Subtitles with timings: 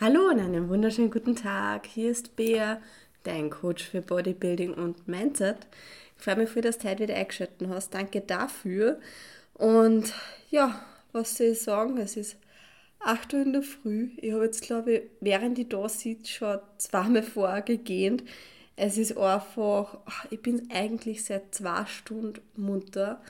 [0.00, 1.86] Hallo und einen wunderschönen guten Tag.
[1.86, 2.80] Hier ist Bea,
[3.24, 5.56] dein Coach für Bodybuilding und Mindset.
[6.16, 7.94] Ich freue mich, dass du heute wieder eingeschaltet hast.
[7.94, 9.00] Danke dafür.
[9.54, 10.14] Und
[10.50, 10.80] ja,
[11.10, 11.98] was soll ich sagen?
[11.98, 12.36] Es ist
[13.00, 14.10] 8 Uhr in der Früh.
[14.18, 18.22] Ich habe jetzt, glaube ich, während ich da sitze, schon zweimal vorher gegähnt.
[18.76, 19.98] Es ist einfach,
[20.30, 23.20] ich bin eigentlich seit zwei Stunden munter,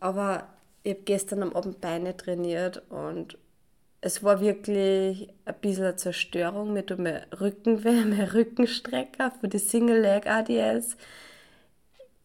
[0.00, 0.48] aber
[0.84, 3.36] ich habe gestern am Abend Beine trainiert und
[4.04, 6.72] es war wirklich ein bisschen eine Zerstörung.
[6.72, 10.96] mit dem Rückenweh, mein Rückenstrecker für die Single Leg ADS.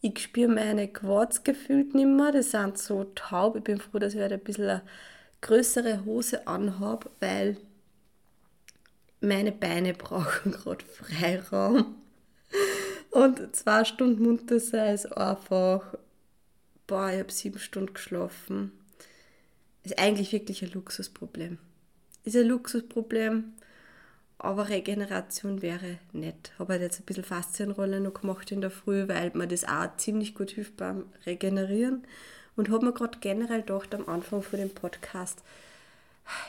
[0.02, 2.32] Ich spüre meine Quads gefühlt nicht mehr.
[2.32, 3.56] Die sind so taub.
[3.56, 4.82] Ich bin froh, dass ich ein bisschen eine
[5.42, 7.58] größere Hose anhabe, weil
[9.22, 11.96] meine Beine brauchen gerade Freiraum.
[13.12, 15.94] Und zwei Stunden munter sein ist einfach,
[16.88, 18.72] boah, ich habe sieben Stunden geschlafen.
[19.84, 21.60] Ist eigentlich wirklich ein Luxusproblem
[22.28, 23.54] ist ein Luxusproblem,
[24.38, 26.52] aber Regeneration wäre nett.
[26.60, 29.96] Habe halt jetzt ein bisschen Faszienrolle noch gemacht in der Früh, weil mir das auch
[29.98, 32.04] ziemlich gut hilft beim Regenerieren.
[32.56, 35.42] Und habe mir gerade generell gedacht am Anfang von dem Podcast,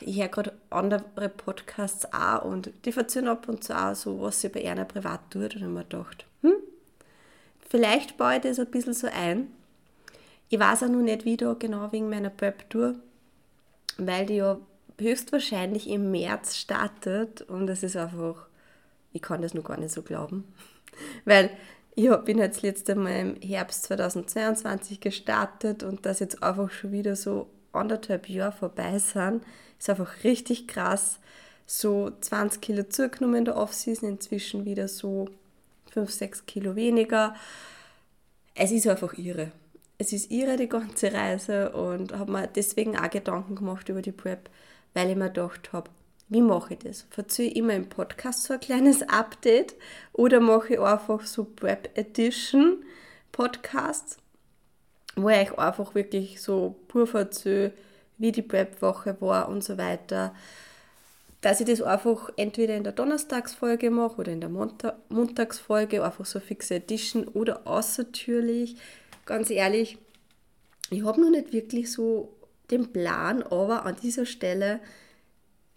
[0.00, 4.40] ich höre gerade andere Podcasts auch und die erzählen ab und zu auch so, was
[4.40, 5.54] sie bei einer privat tut.
[5.54, 6.54] Und habe mir gedacht, hm,
[7.68, 9.48] vielleicht baue ich das ein bisschen so ein.
[10.48, 12.96] Ich weiß auch noch nicht, wie da genau wegen meiner Prep-Tour,
[13.98, 14.58] weil die ja
[15.00, 18.46] höchstwahrscheinlich im März startet und das ist einfach,
[19.12, 20.44] ich kann das noch gar nicht so glauben,
[21.24, 21.50] weil
[21.94, 27.16] ich bin jetzt letzte Mal im Herbst 2022 gestartet und das jetzt einfach schon wieder
[27.16, 29.42] so anderthalb Jahre vorbei sind,
[29.78, 31.18] ist einfach richtig krass.
[31.66, 35.28] So 20 Kilo zugenommen in der Offseason, inzwischen wieder so
[35.90, 37.34] 5, 6 Kilo weniger.
[38.54, 39.50] Es ist einfach irre.
[39.98, 44.12] Es ist irre, die ganze Reise und habe mir deswegen auch Gedanken gemacht über die
[44.12, 44.48] Prep
[44.94, 45.90] weil ich mir gedacht habe,
[46.28, 47.06] wie mache ich das?
[47.10, 49.74] Verziehe ich immer im Podcast so ein kleines Update
[50.12, 52.84] oder mache ich einfach so Prep Edition
[53.32, 54.18] Podcasts,
[55.16, 57.72] wo ich einfach wirklich so pur verziehe,
[58.18, 60.34] wie die Prep-Woche war und so weiter.
[61.40, 66.40] Dass ich das einfach entweder in der Donnerstagsfolge mache oder in der Montagsfolge, einfach so
[66.40, 68.76] fixe Edition oder außertürlich.
[69.24, 69.98] Ganz ehrlich,
[70.90, 72.34] ich habe noch nicht wirklich so
[72.70, 74.80] den Plan, aber an dieser Stelle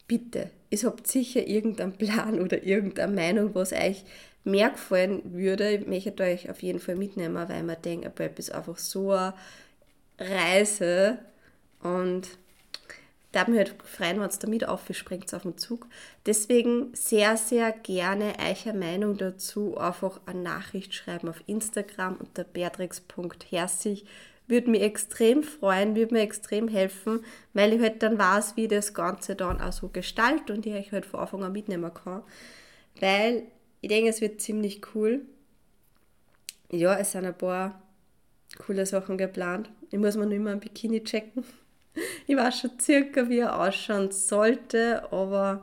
[0.08, 4.04] bitte, ihr habt sicher irgendeinen Plan oder irgendeine Meinung, was euch
[4.44, 5.72] mehr gefallen würde.
[5.72, 9.12] Ich möchte euch auf jeden Fall mitnehmen, weil man denkt, ein Prep ist einfach so
[9.12, 9.34] eine
[10.20, 11.20] Reise
[11.82, 12.28] und
[13.32, 15.88] da mich halt freuen, wenn ihr damit aufspringt auf den Zug.
[16.26, 24.06] Deswegen sehr, sehr gerne eure Meinung dazu einfach eine Nachricht schreiben auf Instagram unter beatrix.herzig
[24.52, 28.94] würde mich extrem freuen, würde mir extrem helfen, weil ich halt dann weiß, wie das
[28.94, 32.22] Ganze dann auch so gestaltet und ich euch halt von Anfang an mitnehmen kann.
[33.00, 33.44] Weil
[33.82, 35.22] ich denke, es wird ziemlich cool.
[36.72, 37.82] Ja, es sind ein paar
[38.66, 39.72] coole Sachen geplant.
[39.90, 41.44] Ich muss mir nur immer ein Bikini checken.
[42.26, 45.62] Ich weiß schon circa, wie er ausschauen sollte, aber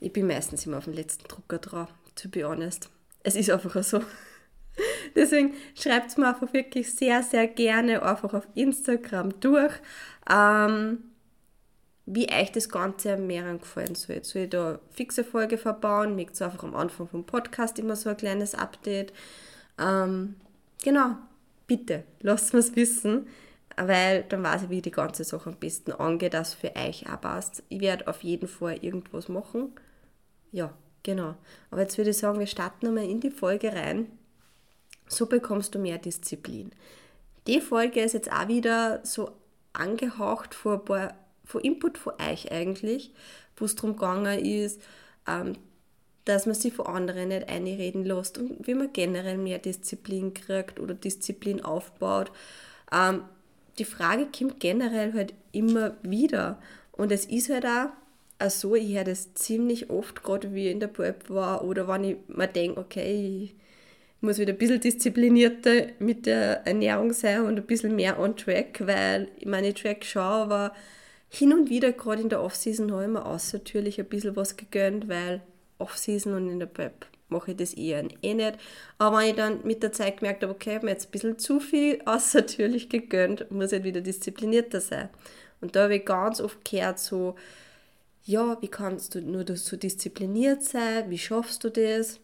[0.00, 2.88] ich bin meistens immer auf dem letzten Drucker drauf, to be honest.
[3.24, 4.00] Es ist einfach so.
[5.14, 9.72] Deswegen schreibt es mir einfach wirklich sehr, sehr gerne einfach auf Instagram durch,
[10.30, 10.98] ähm,
[12.06, 14.24] wie euch das Ganze am Meeren gefallen soll.
[14.24, 16.16] Soll ich da fixe Folge verbauen?
[16.16, 19.12] Mögt ihr einfach am Anfang vom Podcast immer so ein kleines Update?
[19.78, 20.34] Ähm,
[20.82, 21.16] genau,
[21.66, 23.26] bitte, lasst mir es wissen,
[23.76, 27.20] weil dann weiß ich, wie die ganze Sache am besten angeht, dass für euch auch
[27.20, 27.62] passt.
[27.68, 29.72] Ich werde auf jeden Fall irgendwas machen.
[30.50, 31.34] Ja, genau.
[31.70, 34.06] Aber jetzt würde ich sagen, wir starten nochmal in die Folge rein.
[35.06, 36.72] So bekommst du mehr Disziplin.
[37.46, 39.30] Die Folge ist jetzt auch wieder so
[39.72, 41.14] angehaucht ein paar,
[41.44, 43.12] von Input von euch eigentlich,
[43.56, 44.80] wo es darum gegangen ist,
[45.26, 45.54] ähm,
[46.24, 50.78] dass man sich von anderen nicht einreden lässt und wie man generell mehr Disziplin kriegt
[50.78, 52.30] oder Disziplin aufbaut.
[52.92, 53.24] Ähm,
[53.78, 56.58] die Frage kommt generell halt immer wieder.
[56.92, 60.80] Und es ist halt auch so, ich höre das ziemlich oft, gerade wie ich in
[60.80, 63.54] der Prep war oder wenn ich mir denke, okay, ich
[64.22, 68.86] muss wieder ein bisschen disziplinierter mit der Ernährung sein und ein bisschen mehr on track,
[68.86, 70.72] weil ich meine Track schaue, aber
[71.28, 75.08] hin und wieder, gerade in der Off-Season, habe ich mir außertürlich ein bisschen was gegönnt,
[75.08, 75.40] weil
[75.78, 78.58] Off-Season und in der Prep mache ich das eher eh nicht.
[78.98, 81.10] Aber wenn ich dann mit der Zeit gemerkt habe, okay, ich habe mir jetzt ein
[81.10, 85.08] bisschen zu viel außertürlich gegönnt, muss ich halt wieder disziplinierter sein.
[85.60, 87.34] Und da habe ich ganz oft gehört, so,
[88.24, 92.20] ja, wie kannst du nur so diszipliniert sein, wie schaffst du das?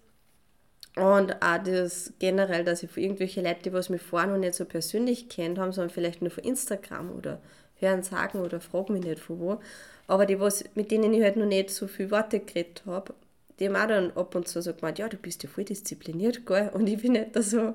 [0.99, 4.55] Und auch das generell, dass ich für irgendwelche Leute, die was mich vorher noch nicht
[4.55, 7.41] so persönlich kennt haben, sondern vielleicht nur von Instagram oder
[7.77, 9.61] hören sagen oder fragen mich nicht von wo.
[10.09, 13.15] Aber die, was, mit denen ich halt noch nicht so viel Worte geredet habe,
[13.61, 16.45] die haben auch dann ab und zu so gemeint, ja, du bist ja voll diszipliniert,
[16.47, 16.71] gell?
[16.75, 17.75] Und ich bin nicht da so,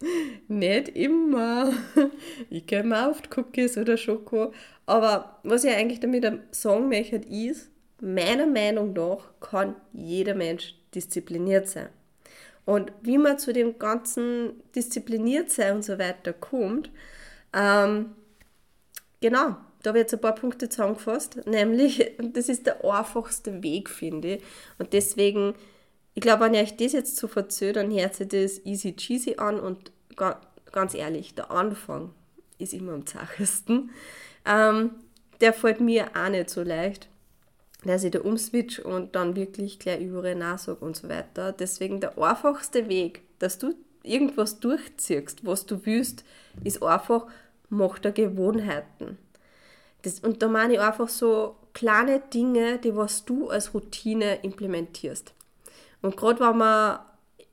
[0.48, 1.72] nicht immer.
[2.48, 4.52] Ich gehe auf die Cookies oder Schoko.
[4.86, 7.70] Aber was ich eigentlich damit sagen möchte, ist,
[8.00, 11.90] meiner Meinung nach kann jeder Mensch diszipliniert sein.
[12.70, 16.88] Und wie man zu dem ganzen diszipliniert sein und so weiter kommt,
[17.52, 18.12] ähm,
[19.20, 23.90] genau, da habe ich jetzt ein paar Punkte zusammengefasst, nämlich, das ist der einfachste Weg,
[23.90, 24.42] finde ich.
[24.78, 25.54] Und deswegen,
[26.14, 28.94] ich glaube, wenn ihr euch das jetzt zu so verzögert, dann hört sich das easy
[28.94, 29.90] cheesy an und
[30.70, 32.14] ganz ehrlich, der Anfang
[32.58, 33.90] ist immer am zachesten.
[34.46, 34.92] Ähm,
[35.40, 37.08] der fällt mir auch nicht so leicht,
[37.84, 41.52] dass ich da umswitch und dann wirklich gleich überall nachsage und so weiter.
[41.52, 46.24] Deswegen der einfachste Weg, dass du irgendwas durchziehst, was du willst,
[46.64, 47.26] ist einfach,
[47.68, 49.18] mach da Gewohnheiten.
[50.02, 55.32] Das, und da meine ich einfach so kleine Dinge, die was du als Routine implementierst.
[56.02, 57.00] Und gerade wenn man,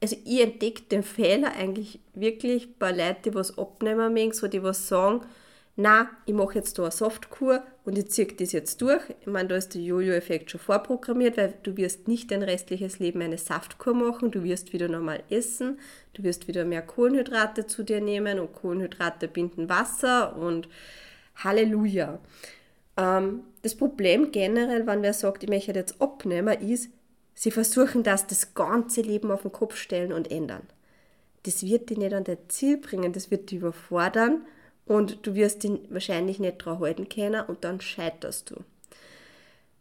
[0.02, 4.64] also ich entdecke den Fehler eigentlich wirklich bei Leuten, die was abnehmen mögen, so die
[4.64, 5.22] was sagen,
[5.80, 9.04] na, ich mache jetzt da eine Softkur und ich ziehe das jetzt durch.
[9.22, 13.22] Ich meine, da ist der Jojo-Effekt schon vorprogrammiert, weil du wirst nicht dein restliches Leben
[13.22, 15.78] eine Saftkur machen, du wirst wieder normal essen,
[16.14, 20.68] du wirst wieder mehr Kohlenhydrate zu dir nehmen und Kohlenhydrate binden Wasser und
[21.36, 22.18] Halleluja.
[22.98, 26.90] Ähm, das Problem generell, wenn wer sagt, ich möchte jetzt abnehmen, ist,
[27.36, 30.64] sie versuchen das das ganze Leben auf den Kopf stellen und ändern.
[31.44, 34.42] Das wird dich nicht an dein Ziel bringen, das wird dich überfordern
[34.88, 38.56] und du wirst ihn wahrscheinlich nicht dran halten können und dann scheiterst du.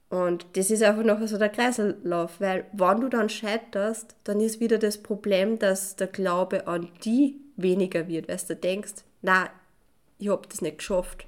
[0.08, 4.60] Und das ist einfach noch so der Kreislauf, weil wenn du dann scheiterst, dann ist
[4.60, 9.50] wieder das Problem, dass der Glaube an die weniger wird, weil du denkst, na,
[10.18, 11.26] ich habe das nicht geschafft.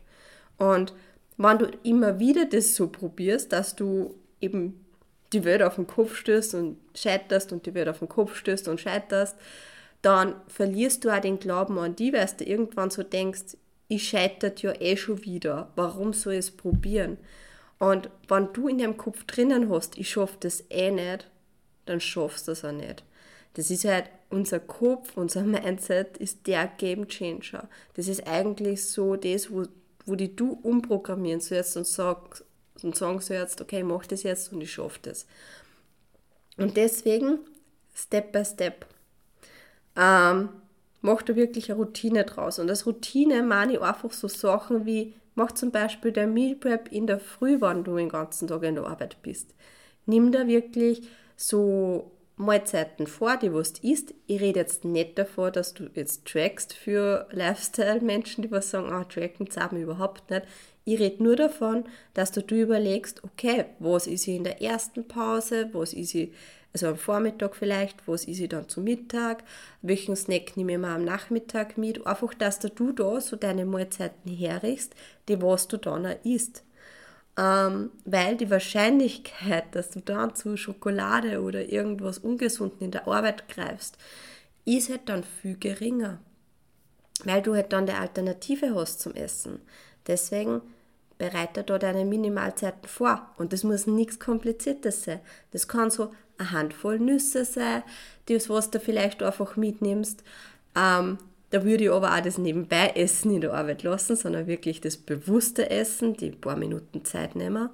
[0.59, 0.93] Und
[1.37, 4.85] wenn du immer wieder das so probierst, dass du eben
[5.33, 8.69] die Welt auf den Kopf stößt und scheiterst und die Welt auf den Kopf stößt
[8.69, 9.37] und scheiterst,
[10.03, 13.57] dann verlierst du auch den Glauben an die, weil du irgendwann so denkst,
[13.89, 15.73] ich scheitert ja eh schon wieder.
[15.75, 17.19] Warum soll ich es probieren?
[17.79, 21.29] Und wenn du in deinem Kopf drinnen hast, ich schaffe das eh nicht,
[21.87, 23.05] dann schaffst du das auch nicht.
[23.55, 27.69] Das ist halt unser Kopf, unser Mindset ist der Game Changer.
[27.95, 29.65] Das ist eigentlich so das, wo,
[30.05, 32.45] wo die du umprogrammieren sollst und, sag,
[32.83, 35.27] und sagen sollst, okay, ich mach das jetzt und ich schaffe das.
[36.57, 37.39] Und deswegen
[37.95, 38.87] Step by Step.
[39.97, 40.51] Ähm,
[41.01, 42.59] mach da wirklich eine Routine draus.
[42.59, 46.91] Und als Routine meine ich einfach so Sachen wie, mach zum Beispiel der Meal Prep
[46.91, 49.55] in der Früh, wenn du den ganzen Tag in der Arbeit bist.
[50.07, 51.03] Nimm da wirklich
[51.37, 54.15] so Mahlzeiten vor, die du isst.
[54.27, 59.05] Ich rede jetzt nicht davor, dass du jetzt trackst für Lifestyle-Menschen, die was sagen, ah,
[59.05, 60.47] tracken zahlen überhaupt nicht.
[60.85, 61.85] Ich rede nur davon,
[62.15, 66.33] dass du, du überlegst, okay, was ist ich in der ersten Pause, was ist ich
[66.79, 69.43] also am Vormittag vielleicht, was ist ich dann zum Mittag,
[69.83, 74.33] welchen Snack nehme ich mir am Nachmittag mit, einfach, dass du da so deine Mahlzeiten
[74.33, 74.95] herrichst,
[75.29, 76.63] die was du dann auch isst.
[77.37, 83.49] Ähm, weil die Wahrscheinlichkeit, dass du dann zu Schokolade oder irgendwas Ungesunden in der Arbeit
[83.49, 83.99] greifst,
[84.65, 86.21] ist halt dann viel geringer.
[87.25, 89.61] Weil du halt dann die Alternative hast zum Essen.
[90.07, 90.61] Deswegen
[91.19, 93.29] bereite da deine Minimalzeiten vor.
[93.37, 95.21] Und das muss nichts Kompliziertes sein.
[95.51, 97.83] Das kann so eine Handvoll Nüsse sein,
[98.27, 100.23] das, was du vielleicht einfach mitnimmst.
[100.77, 101.19] Ähm,
[101.51, 104.97] da würde ich aber auch das nebenbei Essen in der Arbeit lassen, sondern wirklich das
[104.97, 107.71] bewusste Essen, die paar Minuten Zeit nehmen.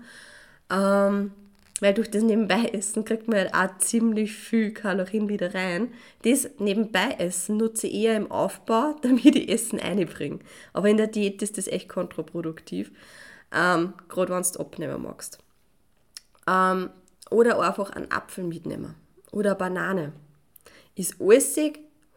[0.70, 1.32] Ähm,
[1.80, 5.88] weil durch das Nebenbei-Essen kriegt man halt auch ziemlich viel Kalorien wieder rein.
[6.22, 10.38] Das Nebenbei-Essen nutze ich eher im Aufbau, damit ich Essen einbringe.
[10.72, 12.92] Aber in der Diät ist das echt kontraproduktiv,
[13.52, 15.38] ähm, gerade wenn du abnehmen magst.
[16.46, 16.90] Ähm,
[17.30, 18.94] oder einfach einen Apfel mitnehmen.
[19.32, 20.12] Oder eine Banane.
[20.94, 21.58] Ist alles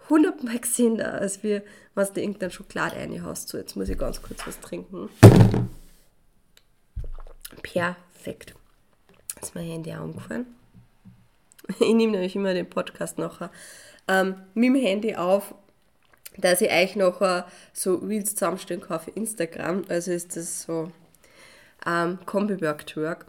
[0.10, 1.64] hundertmal gesünder, als wir,
[1.96, 3.50] wenn du irgendein Schokolade reinhaust.
[3.50, 5.10] So, jetzt muss ich ganz kurz was trinken.
[7.64, 8.56] Perfekt.
[9.36, 10.46] Jetzt ist mein Handy auch umgefallen.
[11.68, 13.52] Ich nehme nämlich immer den Podcast nachher
[14.08, 15.54] ähm, mit dem Handy auf,
[16.38, 19.84] dass ich euch nachher so Reels zusammenstellen kann für Instagram.
[19.90, 20.92] Also ist das so
[21.86, 23.26] ähm, Kombi-Work-to-Work.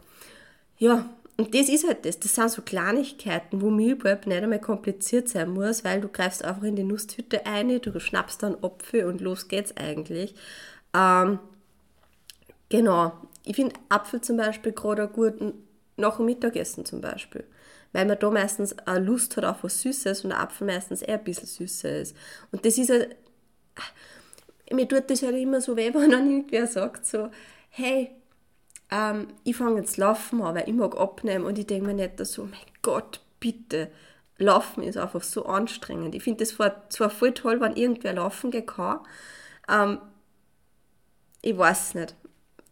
[0.77, 2.19] Ja, und das ist halt das.
[2.19, 6.43] Das sind so Kleinigkeiten, wo Meal Prep nicht einmal kompliziert sein muss, weil du greifst
[6.43, 10.35] einfach in die Nusstüte ein, du schnappst dann Apfel und los geht's eigentlich.
[10.93, 11.39] Ähm,
[12.67, 13.13] genau.
[13.45, 15.35] Ich finde Apfel zum Beispiel gerade gut
[15.95, 17.45] nach dem Mittagessen zum Beispiel.
[17.93, 21.23] Weil man da meistens Lust hat auf was Süßes und der Apfel meistens eher ein
[21.23, 22.17] bisschen süßer ist.
[22.51, 23.15] Und das ist halt,
[24.71, 27.29] mir tut das halt immer so weh, wenn dann irgendwer sagt so,
[27.69, 28.11] hey,
[28.91, 32.25] ähm, ich fange jetzt laufen an, weil ich mag abnehmen und ich denke mir nicht
[32.25, 33.89] so, mein Gott, bitte,
[34.39, 36.15] Laufen ist einfach so anstrengend.
[36.15, 36.55] Ich finde das
[36.89, 39.01] zwar voll toll, wenn irgendwer laufen gehen kann.
[39.69, 39.99] Ähm,
[41.41, 42.15] ich weiß nicht.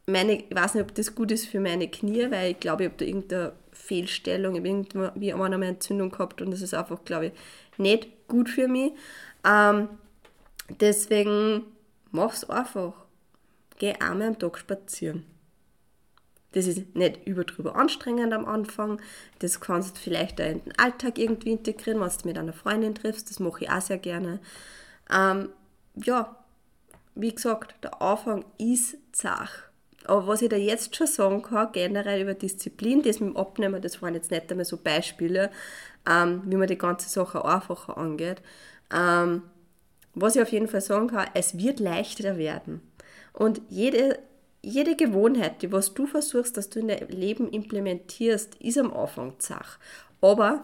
[0.06, 2.90] Meine, ich weiß nicht, ob das gut ist für meine Knie, weil ich glaube, ich
[2.90, 7.04] habe da irgendeine Fehlstellung, ich habe irgendwie einmal eine Entzündung gehabt und das ist einfach,
[7.04, 7.34] glaube ich,
[7.78, 8.94] nicht gut für mich.
[9.46, 9.90] Ähm,
[10.70, 11.64] deswegen
[12.12, 12.94] mach's einfach.
[13.78, 15.26] Geh einmal am Tag spazieren.
[16.54, 19.02] Das ist nicht überdrüber anstrengend am Anfang.
[19.40, 22.96] Das kannst du vielleicht auch in den Alltag irgendwie integrieren, wenn du mit einer Freundin
[22.96, 23.30] triffst.
[23.30, 24.40] Das mache ich auch sehr gerne.
[25.12, 25.50] Ähm,
[25.96, 26.36] ja,
[27.16, 29.68] wie gesagt, der Anfang ist zach.
[30.06, 33.82] Aber was ich da jetzt schon sagen kann, generell über Disziplin, das mit dem Abnehmen,
[33.82, 35.52] das waren jetzt nicht einmal so Beispiele,
[36.10, 38.42] ähm, wie man die ganze Sache einfacher angeht.
[38.94, 39.44] Ähm,
[40.14, 42.82] was ich auf jeden Fall sagen kann, es wird leichter werden.
[43.34, 44.18] Und jede
[44.62, 49.40] jede Gewohnheit, die was du versuchst, dass du in dein Leben implementierst, ist am Anfang
[49.40, 49.80] zach.
[50.22, 50.64] Aber,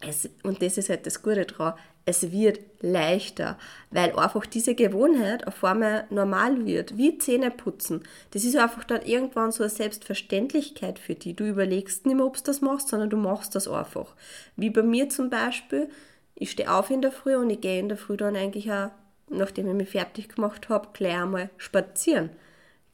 [0.00, 1.74] es, und das ist halt das Gute daran,
[2.08, 3.58] es wird leichter,
[3.90, 8.02] weil einfach diese Gewohnheit auf einmal normal wird, wie Zähne putzen.
[8.30, 11.34] Das ist einfach dann irgendwann so eine Selbstverständlichkeit für dich.
[11.34, 14.14] Du überlegst nicht mehr, ob du das machst, sondern du machst das einfach.
[14.54, 15.88] Wie bei mir zum Beispiel,
[16.36, 18.90] ich stehe auf in der Früh und ich gehe in der Früh dann eigentlich auch,
[19.28, 22.30] nachdem ich mich fertig gemacht habe, gleich einmal spazieren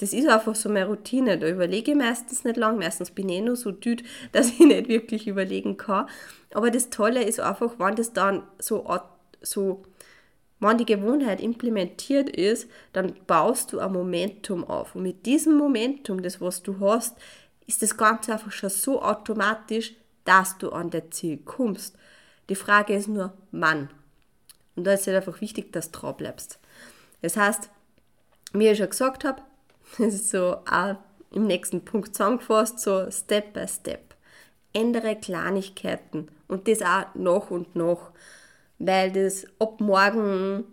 [0.02, 1.38] das ist einfach so meine Routine.
[1.38, 2.76] Da überlege ich meistens nicht lang.
[2.76, 6.08] Meistens bin ich eh nur so düt, dass ich nicht wirklich überlegen kann.
[6.52, 8.84] Aber das Tolle ist einfach, wenn das dann so,
[9.42, 9.84] so
[10.58, 14.96] wenn die Gewohnheit implementiert ist, dann baust du ein Momentum auf.
[14.96, 17.16] Und mit diesem Momentum, das was du hast,
[17.68, 19.94] ist das Ganze einfach schon so automatisch,
[20.24, 21.96] dass du an dein Ziel kommst.
[22.48, 23.88] Die Frage ist nur, wann.
[24.74, 26.58] Und da ist es halt einfach wichtig, dass du dran bleibst.
[27.20, 27.70] Das heißt,
[28.52, 29.42] wie ich schon gesagt habe,
[29.98, 30.96] das ist so auch
[31.30, 34.14] im nächsten Punkt zusammengefasst, so Step by Step.
[34.72, 38.10] Ändere Kleinigkeiten und das auch noch und noch,
[38.78, 40.64] weil das ab morgen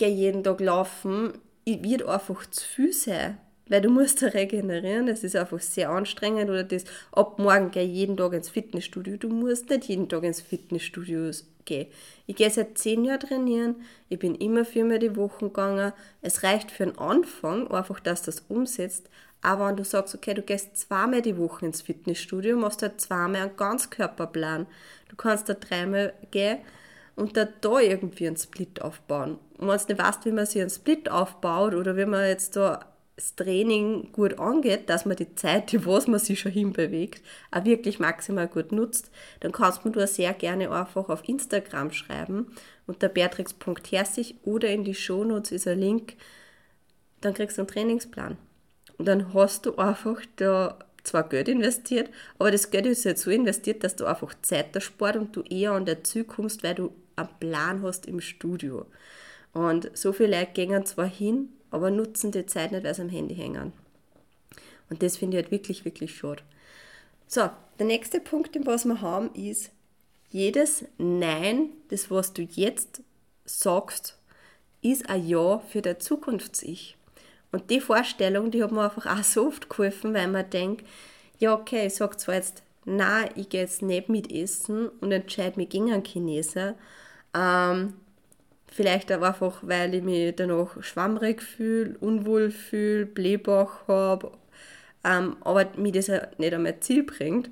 [0.00, 5.36] jeden Tag laufen wird einfach zu viel sein weil du musst da regenerieren, das ist
[5.36, 9.84] einfach sehr anstrengend oder das ab morgen geh jeden Tag ins Fitnessstudio, du musst nicht
[9.84, 11.30] jeden Tag ins Fitnessstudio
[11.64, 11.88] gehen.
[12.26, 13.76] Ich gehe seit zehn Jahren trainieren,
[14.08, 18.26] ich bin immer viermal die Woche gegangen, es reicht für den Anfang, einfach, dass du
[18.30, 19.08] das umsetzt,
[19.40, 23.42] aber wenn du sagst, okay, du gehst zweimal die Woche ins Fitnessstudio, machst halt zweimal
[23.42, 24.66] einen Ganzkörperplan,
[25.08, 26.58] du kannst da dreimal gehen
[27.14, 29.38] und da, da irgendwie einen Split aufbauen.
[29.58, 32.56] Und wenn du nicht weißt, wie man sich einen Split aufbaut oder wie man jetzt
[32.56, 32.80] da
[33.18, 37.20] das Training gut angeht, dass man die Zeit, die was man sich schon hinbewegt,
[37.50, 39.10] auch wirklich maximal gut nutzt,
[39.40, 42.46] dann kannst du mir sehr gerne einfach auf Instagram schreiben
[42.86, 46.14] unter beatrix.herzig oder in die Shownotes ist ein Link,
[47.20, 48.38] dann kriegst du einen Trainingsplan.
[48.98, 53.32] Und dann hast du einfach da zwar Geld investiert, aber das Geld ist jetzt so
[53.32, 56.92] investiert, dass du einfach Zeit erspart und du eher an der Ziel kommst, weil du
[57.16, 58.86] einen Plan hast im Studio.
[59.52, 63.08] Und so viele Leute gehen zwar hin, aber nutzen die Zeit nicht, weil sie am
[63.08, 63.72] Handy hängen.
[64.90, 66.42] Und das finde ich halt wirklich, wirklich schade.
[67.26, 69.70] So, der nächste Punkt, den was wir haben, ist,
[70.30, 73.02] jedes Nein, das was du jetzt
[73.44, 74.18] sagst,
[74.82, 76.96] ist ein Ja für dein Zukunfts-Ich.
[77.50, 80.86] Und die Vorstellung, die hat mir einfach auch so oft geholfen, weil man denkt,
[81.38, 85.58] ja okay, ich sage zwar jetzt, nein, ich gehe jetzt nicht mit essen und entscheide
[85.58, 86.74] mich gegen einen Chineser,
[87.34, 87.94] ähm,
[88.70, 94.32] Vielleicht auch einfach, weil ich mich danach schwammrig fühle, unwohl fühle, Blähbauch habe,
[95.04, 97.50] ähm, aber mir das halt nicht an mein Ziel bringt.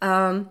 [0.00, 0.48] Ähm,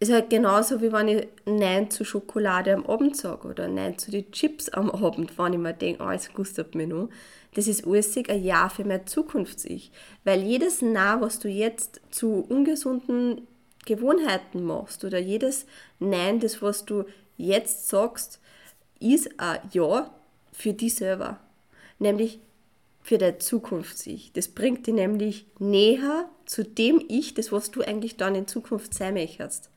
[0.00, 4.10] ist halt genauso, wie wenn ich Nein zu Schokolade am Abend sage oder Nein zu
[4.10, 7.08] den Chips am Abend, wenn ich mir denke, oh, es gustet mir noch.
[7.54, 9.90] Das ist alles ein Ja für mein Zukunfts-Ich.
[10.24, 13.48] Weil jedes Nein, was du jetzt zu ungesunden
[13.86, 15.66] Gewohnheiten machst oder jedes
[15.98, 17.04] Nein, das, was du
[17.38, 18.40] jetzt sagst,
[19.00, 20.12] ist ein Ja
[20.52, 21.38] für dich selber.
[21.98, 22.40] Nämlich
[23.00, 24.32] für dein Zukunfts-Ich.
[24.32, 28.92] Das bringt dich nämlich näher zu dem Ich, das was du eigentlich dann in Zukunft
[28.92, 29.70] sein möchtest.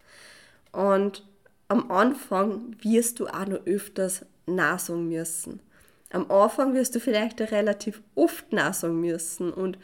[0.73, 1.25] Und
[1.69, 5.61] am Anfang wirst du auch noch öfters nachsagen müssen.
[6.11, 9.77] Am Anfang wirst du vielleicht relativ oft nachsagen müssen und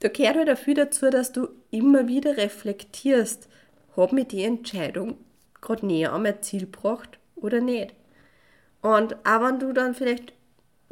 [0.00, 3.48] da gehört halt dafür dazu, dass du immer wieder reflektierst,
[3.96, 5.18] habe mir die Entscheidung
[5.60, 7.94] gerade näher an mein Ziel gebracht oder nicht.
[8.80, 10.32] Und auch wenn du dann vielleicht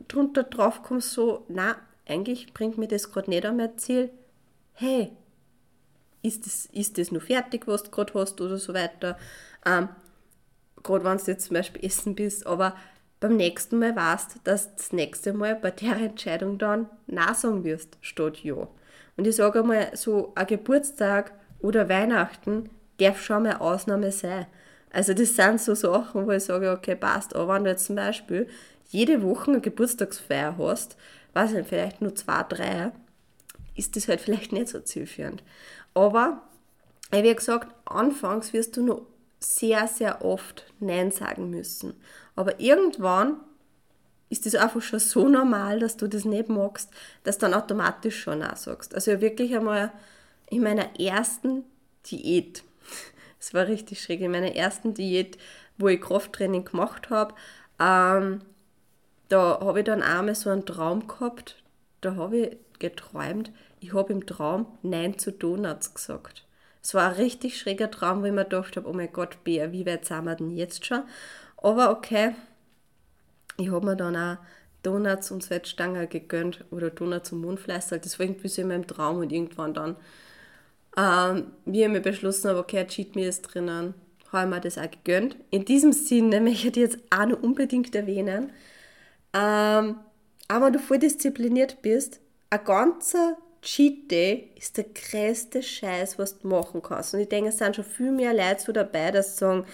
[0.08, 4.10] drunter drauf kommst, so, na, eigentlich bringt mir das gerade nicht an mein Ziel,
[4.74, 5.12] hey,
[6.22, 9.16] ist das, ist das nur fertig, was du gerade hast oder so weiter.
[9.64, 9.88] Ähm,
[10.82, 12.76] gerade wenn du jetzt zum Beispiel essen bist, aber
[13.20, 17.96] beim nächsten Mal weißt, dass das nächste Mal bei der Entscheidung dann Nein sagen wirst,
[18.00, 18.68] statt Ja.
[19.16, 24.46] Und ich sage einmal, so ein Geburtstag oder Weihnachten darf schon mal Ausnahme sein.
[24.90, 27.34] Also das sind so Sachen, wo ich sage, okay, passt.
[27.34, 28.48] Aber wenn du jetzt zum Beispiel
[28.88, 30.96] jede Woche eine Geburtstagsfeier hast,
[31.34, 32.92] weiß ich nicht, vielleicht nur zwei, drei,
[33.74, 35.42] ist das halt vielleicht nicht so zielführend.
[35.92, 36.42] Aber,
[37.10, 39.02] wie gesagt, anfangs wirst du noch
[39.38, 41.94] sehr, sehr oft Nein sagen müssen.
[42.34, 43.36] Aber irgendwann
[44.28, 46.90] ist das einfach schon so normal, dass du das nicht magst,
[47.22, 48.94] dass du dann automatisch schon Nein sagst.
[48.94, 49.92] Also wirklich einmal
[50.48, 51.64] in meiner ersten
[52.10, 52.62] Diät,
[53.40, 55.38] es war richtig schräg, in meiner ersten Diät,
[55.78, 57.34] wo ich Krafttraining gemacht habe,
[57.78, 58.40] ähm,
[59.28, 61.62] da habe ich dann einmal so einen Traum gehabt,
[62.00, 63.50] da habe ich geträumt,
[63.80, 66.44] ich habe im Traum Nein zu Donuts gesagt.
[66.82, 69.72] Es war ein richtig schräger Traum, wo ich mir gedacht habe, oh mein Gott, Bär,
[69.72, 71.02] wie weit sind wir denn jetzt schon?
[71.56, 72.34] Aber okay,
[73.56, 74.36] ich habe mir dann auch
[74.82, 77.86] Donuts und Zweitstangen gegönnt oder Donuts und Mondfleisch.
[77.88, 79.96] Das war irgendwie so in meinem Traum und irgendwann dann,
[80.96, 83.94] ähm, wie ich mir beschlossen habe, okay, Cheat Meal ist drinnen,
[84.32, 85.36] habe ich mir das auch gegönnt.
[85.50, 88.52] In diesem Sinne möchte ich jetzt auch noch unbedingt erwähnen,
[89.32, 89.96] ähm,
[90.48, 96.38] aber wenn du voll diszipliniert bist, ein ganzer Cheat Day ist der größte Scheiß, was
[96.38, 97.14] du machen kannst.
[97.14, 99.66] Und ich denke, es sind schon viel mehr Leute so dabei, dass sagen,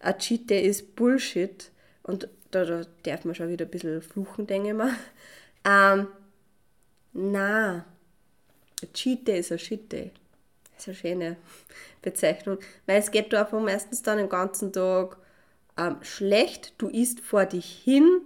[0.00, 1.70] ein Cheat Day ist Bullshit.
[2.02, 4.92] Und da, da darf man schon wieder ein bisschen fluchen, denke ich mal.
[5.64, 6.08] Ähm,
[7.12, 7.84] na,
[8.82, 10.12] ein Cheat Day ist ein Shit Day.
[10.86, 11.36] Eine schöne
[12.02, 12.58] Bezeichnung.
[12.86, 15.16] Weil es geht da meistens dann den ganzen Tag
[15.78, 16.74] ähm, schlecht.
[16.78, 18.22] Du isst vor dich hin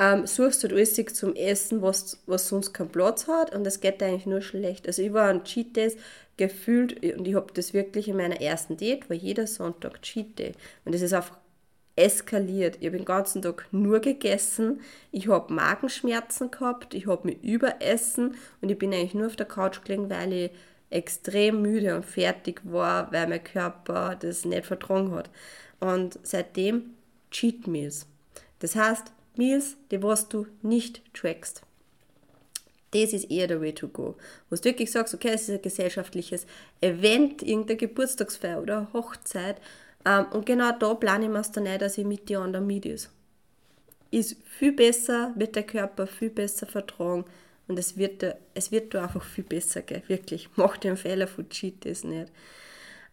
[0.00, 3.80] ähm, suchst du halt alles zum Essen, was, was sonst keinen Platz hat und es
[3.80, 4.86] geht eigentlich nur schlecht.
[4.86, 5.96] Also ich war an Cheat Days
[6.38, 10.52] gefühlt und ich habe das wirklich in meiner ersten Date, war jeder Sonntag Cheat Day
[10.86, 11.36] und das ist einfach
[11.96, 12.78] eskaliert.
[12.80, 14.80] Ich habe den ganzen Tag nur gegessen,
[15.12, 19.44] ich habe Magenschmerzen gehabt, ich habe mich überessen und ich bin eigentlich nur auf der
[19.44, 20.50] Couch gelegen, weil ich
[20.90, 25.30] extrem müde und fertig war, weil mein Körper das nicht vertragen hat.
[25.78, 26.90] Und seitdem
[27.30, 28.06] Cheat Meals.
[28.58, 31.62] Das heißt, Meals, die was du nicht trackst.
[32.90, 34.16] Das ist eher der Way to go.
[34.48, 36.44] Wo du wirklich sagst, okay, es ist ein gesellschaftliches
[36.80, 39.60] Event, irgendeine Geburtstagsfeier oder Hochzeit.
[40.04, 42.52] Ähm, und genau da plane ich mir es dann nicht, dass ich mit dir an
[42.52, 43.10] der Miet ist.
[44.10, 47.24] Ist viel besser, wird der Körper viel besser vertragen
[47.70, 50.02] und es wird, es wird da einfach viel besser gehen.
[50.08, 52.32] Wirklich, mach den Fehler Cheat das nicht.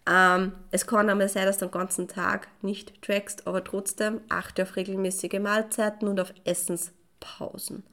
[0.10, 4.64] Ähm, es kann einmal sein, dass du den ganzen Tag nicht trackst, aber trotzdem achte
[4.64, 7.84] auf regelmäßige Mahlzeiten und auf Essenspausen.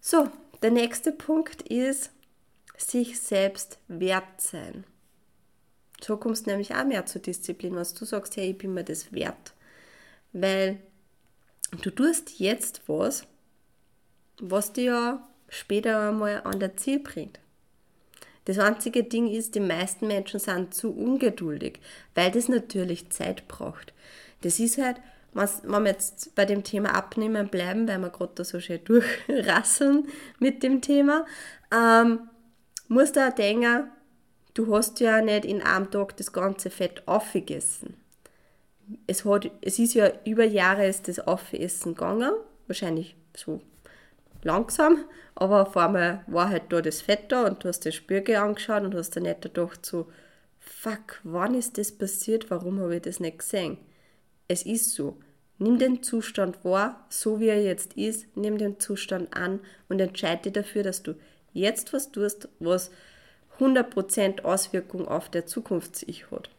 [0.00, 0.30] So,
[0.62, 2.12] der nächste Punkt ist,
[2.78, 4.84] sich selbst wert sein.
[6.00, 8.84] So kommst du nämlich auch mehr zur Disziplin, was du sagst, hey, ich bin mir
[8.84, 9.52] das wert.
[10.32, 10.78] Weil
[11.82, 13.26] du tust jetzt was,
[14.40, 17.38] was dir ja später einmal an der Ziel bringt.
[18.46, 21.80] Das einzige Ding ist, die meisten Menschen sind zu ungeduldig,
[22.14, 23.92] weil das natürlich Zeit braucht.
[24.42, 24.98] Das ist halt,
[25.32, 30.08] wenn wir jetzt bei dem Thema Abnehmen bleiben, weil wir gerade da so schön durchrasseln
[30.38, 31.26] mit dem Thema,
[31.74, 32.20] ähm,
[32.88, 33.90] du auch denken,
[34.54, 37.96] du hast ja nicht in einem Tag das ganze Fett aufgegessen.
[39.08, 42.32] Es, hat, es ist ja über Jahre ist das Aufessen gegangen,
[42.68, 43.60] wahrscheinlich so
[44.46, 45.04] langsam,
[45.34, 48.82] aber auf einmal war halt da das Fett da und du hast den Spiegel angeschaut
[48.82, 50.06] und hast dann nicht gedacht so,
[50.58, 53.76] fuck, wann ist das passiert, warum habe ich das nicht gesehen?
[54.48, 55.18] Es ist so.
[55.58, 60.42] Nimm den Zustand wahr, so wie er jetzt ist, nimm den Zustand an und entscheide
[60.42, 61.14] dich dafür, dass du
[61.52, 62.90] jetzt was tust, was
[63.58, 66.50] 100% Auswirkung auf der Zukunfts-Ich hat.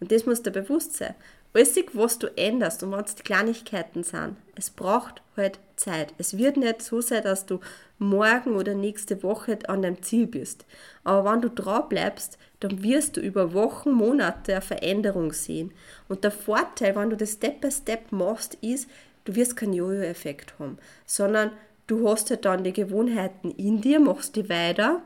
[0.00, 1.14] Und das muss dir bewusst sein.
[1.56, 6.12] Alles, was du änderst und wenn es die Kleinigkeiten sind, es braucht halt Zeit.
[6.18, 7.60] Es wird nicht so sein, dass du
[7.98, 10.66] morgen oder nächste Woche an deinem Ziel bist.
[11.02, 15.72] Aber wenn du dran bleibst, dann wirst du über Wochen, Monate eine Veränderung sehen.
[16.08, 18.88] Und der Vorteil, wenn du das Step by Step machst, ist,
[19.24, 21.52] du wirst keinen Jojo-Effekt haben, sondern
[21.86, 25.00] du hast halt dann die Gewohnheiten in dir, machst die weiter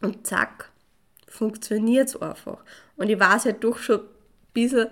[0.00, 0.70] und zack,
[1.28, 2.64] funktioniert es einfach.
[2.96, 4.06] Und ich weiß halt doch schon ein
[4.54, 4.88] bisschen,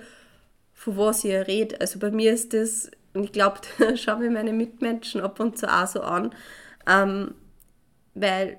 [0.74, 1.80] von was ich rede.
[1.80, 5.56] Also bei mir ist das, und ich glaube, da schaue ich meine Mitmenschen ab und
[5.56, 6.34] zu auch so an,
[6.86, 7.34] ähm,
[8.14, 8.58] weil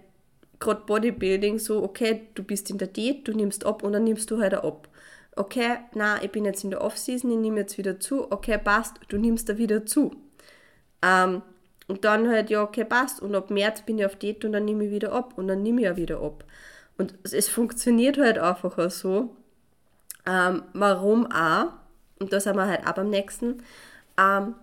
[0.60, 4.32] gerade Bodybuilding so, okay, du bist in der Diät, du nimmst ab und dann nimmst
[4.32, 4.88] du halt ab.
[5.36, 8.96] Okay, na, ich bin jetzt in der Off-Season, ich nehme jetzt wieder zu, okay, passt,
[9.10, 10.16] du nimmst da wieder zu.
[11.02, 11.42] Ähm,
[11.88, 13.22] und dann halt, ja, okay, passt.
[13.22, 15.62] Und ab März bin ich auf Diät und dann nehme ich wieder ab und dann
[15.62, 16.44] nehme ich ja wieder ab.
[16.98, 19.36] Und es funktioniert halt einfach so.
[20.26, 21.74] Ähm, warum auch?
[22.20, 23.64] Und da sind wir halt auch beim nächsten,
[24.18, 24.56] ähm,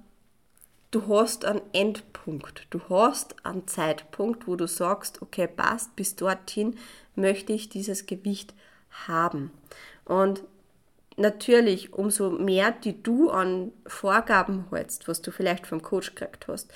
[0.90, 2.66] du hast einen Endpunkt.
[2.70, 6.76] Du hast einen Zeitpunkt, wo du sagst, okay, passt, bis dorthin
[7.14, 8.54] möchte ich dieses Gewicht
[9.06, 9.50] haben.
[10.04, 10.42] Und
[11.16, 16.72] natürlich, umso mehr, die du an Vorgaben hältst, was du vielleicht vom Coach gekriegt hast,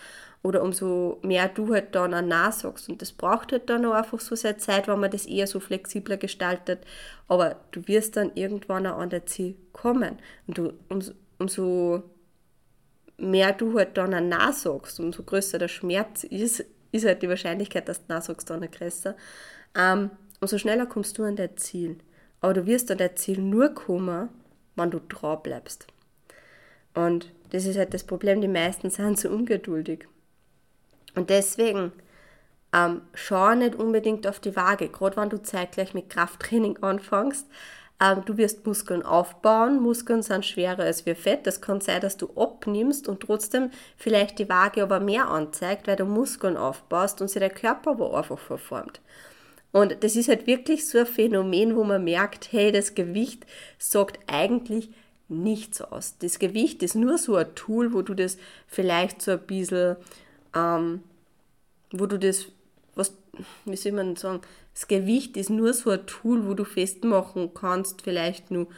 [0.47, 2.89] oder umso mehr du halt dann an nachsagst.
[2.89, 5.59] Und das braucht halt dann auch einfach so seine Zeit, wenn man das eher so
[5.59, 6.87] flexibler gestaltet.
[7.27, 10.19] Aber du wirst dann irgendwann auch an der Ziel kommen.
[10.47, 12.05] Und du, umso, umso
[13.19, 17.89] mehr du halt dann an nachsagst, umso größer der Schmerz ist, ist halt die Wahrscheinlichkeit,
[17.89, 19.17] dass du nachsagst, dann größer.
[19.77, 21.97] Ähm, umso schneller kommst du an dein Ziel.
[22.41, 24.29] Aber du wirst an dein Ziel nur kommen,
[24.77, 25.89] wenn du dran bleibst.
[26.95, 30.07] Und das ist halt das Problem, die meisten sind so ungeduldig.
[31.17, 31.93] Und deswegen
[32.73, 37.49] ähm, schau nicht unbedingt auf die Waage, gerade wenn du zeitgleich mit Krafttraining anfängst.
[37.99, 41.47] Ähm, du wirst Muskeln aufbauen, Muskeln sind schwerer als wir Fett.
[41.47, 45.97] Das kann sein, dass du abnimmst und trotzdem vielleicht die Waage aber mehr anzeigt, weil
[45.97, 49.01] du Muskeln aufbaust und sich der Körper aber einfach verformt.
[49.73, 53.47] Und das ist halt wirklich so ein Phänomen, wo man merkt, hey, das Gewicht
[53.79, 54.91] sagt eigentlich
[55.29, 56.17] nichts aus.
[56.19, 59.97] Das Gewicht ist nur so ein Tool, wo du das vielleicht so ein bisschen
[60.57, 61.03] ähm,
[61.93, 62.47] wo du das,
[62.95, 63.15] was,
[63.65, 64.41] wie soll man sagen,
[64.75, 68.69] das Gewicht ist nur so ein Tool, wo du festmachen kannst, vielleicht nur,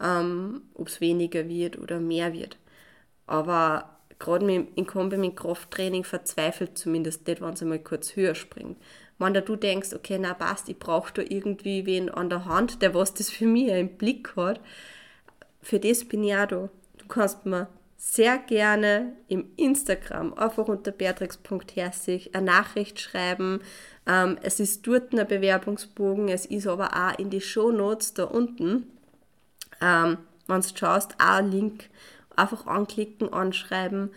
[0.00, 2.56] ähm, ob es weniger wird oder mehr wird.
[3.26, 8.78] Aber gerade in Kombi mit Krafttraining verzweifelt zumindest nicht, wenn es einmal kurz höher springt.
[9.18, 12.82] Wenn da du denkst, okay, na passt, ich brauche da irgendwie wen an der Hand,
[12.82, 14.60] der was das für mich im Blick hat,
[15.60, 16.68] für das bin ich auch da.
[16.98, 17.68] Du kannst mir
[18.00, 23.60] sehr gerne im Instagram, einfach unter beatrix.herzig, eine Nachricht schreiben.
[24.06, 28.86] Ähm, es ist dort ein Bewerbungsbogen, es ist aber auch in die Shownotes da unten.
[29.80, 31.90] Ähm, wenn du schaust, auch ein Link.
[32.36, 34.10] Einfach anklicken, anschreiben.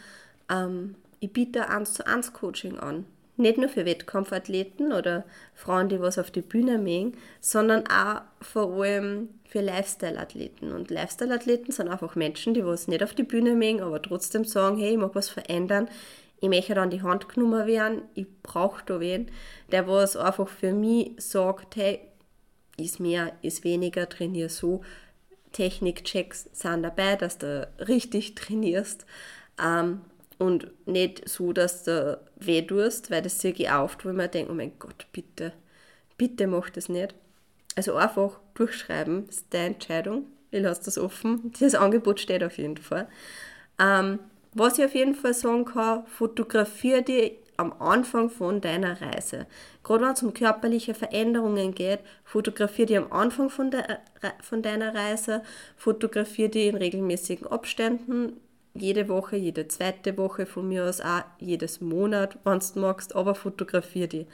[0.47, 3.05] Ähm, ich biete 1 zu 1 Coaching an.
[3.37, 5.23] Nicht nur für Wettkampfathleten oder
[5.55, 10.71] Frauen, die was auf die Bühne mähen, sondern auch vor allem für Lifestyle-Athleten.
[10.71, 14.77] Und Lifestyle-Athleten sind einfach Menschen, die was nicht auf die Bühne mögen, aber trotzdem sagen,
[14.77, 15.89] hey, ich mag was verändern,
[16.39, 19.29] ich möchte an die Hand genommen werden, ich brauche da wen,
[19.71, 21.99] der was einfach für mich sagt, hey,
[22.77, 24.81] ist mehr, ist weniger, trainiere so.
[25.51, 29.05] Technikchecks sind dabei, dass du richtig trainierst
[29.61, 30.01] ähm,
[30.41, 34.51] und nicht so, dass du weh tust, weil das sehe ich oft, wo mir denke,
[34.51, 35.53] oh mein Gott, bitte,
[36.17, 37.13] bitte mach das nicht.
[37.75, 40.25] Also einfach durchschreiben, das ist deine Entscheidung.
[40.49, 41.53] Ich lasse das offen.
[41.59, 43.07] Das Angebot steht auf jeden Fall.
[43.79, 44.19] Ähm,
[44.53, 49.45] was ich auf jeden Fall sagen kann, fotografiere dich am Anfang von deiner Reise.
[49.83, 53.99] Gerade wenn es um körperliche Veränderungen geht, fotografiere dich am Anfang von, der,
[54.41, 55.43] von deiner Reise,
[55.77, 58.41] fotografiere dich in regelmäßigen Abständen,
[58.73, 63.35] jede Woche, jede zweite Woche, von mir aus auch jedes Monat, wenn du magst, aber
[63.35, 64.27] fotografiere dich.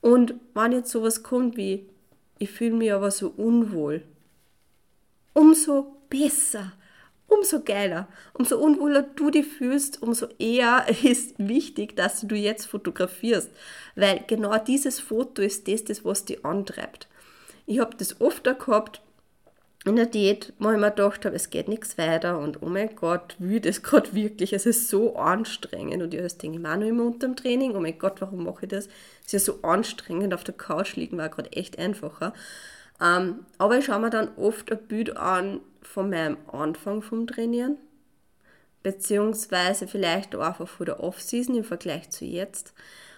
[0.00, 1.86] Und wenn jetzt sowas kommt wie
[2.42, 4.02] ich fühle mich aber so unwohl.
[5.32, 6.72] Umso besser,
[7.28, 13.48] umso geiler, umso unwohler du dich fühlst, umso eher ist wichtig, dass du jetzt fotografierst,
[13.94, 17.06] weil genau dieses Foto ist das, das was dich antreibt.
[17.64, 19.02] Ich habe das oft gehabt,
[19.84, 22.94] in der Diät, wo ich mir gedacht habe, es geht nichts weiter und oh mein
[22.94, 26.76] Gott, wie das gerade wirklich, es ist so anstrengend und ich denke ich mir auch
[26.76, 28.86] noch immer unter dem Training, oh mein Gott, warum mache ich das?
[29.26, 32.32] Es ist ja so anstrengend, auf der Couch liegen war gerade echt einfacher.
[33.00, 37.76] Ähm, aber ich schaue mir dann oft ein Bild an von meinem Anfang vom Trainieren,
[38.84, 42.72] beziehungsweise vielleicht auch einfach von der Off-Season im Vergleich zu jetzt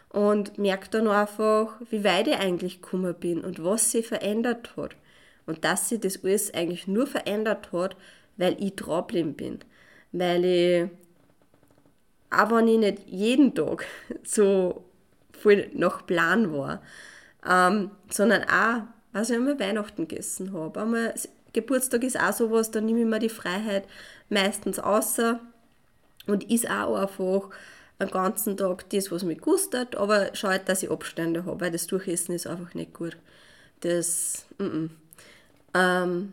[0.09, 4.97] und merke dann einfach, wie weit ich eigentlich gekommen bin und was sich verändert hat.
[5.47, 7.97] Und dass sich das alles eigentlich nur verändert hat,
[8.37, 9.59] weil ich dranbleiben bin.
[10.13, 10.89] Weil ich,
[12.31, 13.85] auch wenn ich nicht jeden Tag
[14.25, 14.85] so
[15.33, 16.83] voll nach Plan war,
[17.47, 21.15] ähm, sondern auch, was ich einmal Weihnachten gegessen habe.
[21.53, 23.85] Geburtstag ist auch sowas, da nehme ich mir die Freiheit
[24.29, 25.41] meistens außer
[26.27, 27.51] und ist auch einfach
[27.99, 31.87] einen ganzen Tag das, was mich gustet, aber schaut, dass ich Abstände habe, weil das
[31.87, 33.17] Durchessen ist einfach nicht gut.
[33.81, 34.91] Das, mm -mm.
[35.75, 36.33] Ähm,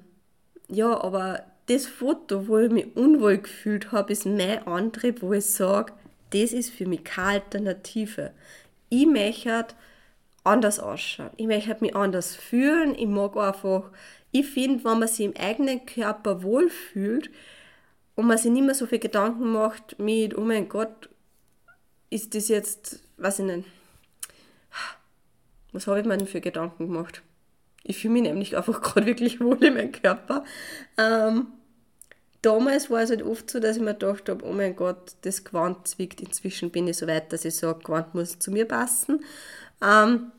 [0.70, 5.46] ja, aber das Foto, wo ich mich unwohl gefühlt habe, ist mein Antrieb, wo ich
[5.46, 5.94] sage,
[6.32, 8.32] das ist für mich keine Alternative.
[8.90, 9.68] Ich möchte
[10.44, 11.32] anders ausschauen.
[11.38, 12.96] Ich möchte mich anders fühlen.
[12.96, 13.92] Ich mag einfach,
[14.32, 17.30] ich finde, wenn man sich im eigenen Körper wohlfühlt
[18.16, 21.10] und man sich nicht mehr so viel Gedanken macht mit, oh mein Gott,
[22.10, 23.68] ist das jetzt, weiß ich nicht,
[25.72, 27.22] was habe ich mir denn für Gedanken gemacht?
[27.84, 30.44] Ich fühle mich nämlich einfach gerade wirklich wohl in meinem Körper.
[30.98, 31.48] Ähm,
[32.42, 35.44] damals war es halt oft so, dass ich mir gedacht habe, oh mein Gott, das
[35.44, 36.22] Gewand zwickt.
[36.22, 39.24] Inzwischen bin ich so weit, dass ich sage, Gewand muss zu mir passen.
[39.82, 40.32] Ähm,